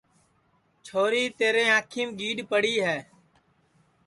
چھوری 0.85 1.23
تیرے 1.39 1.63
انکھیم 1.75 2.09
گیڈؔ 2.19 2.37
پڑی 2.49 2.75
ہے 2.85 2.97